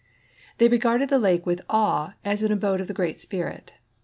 [0.57, 3.73] They regarded the lake with awe as an abode of the Great Spirit.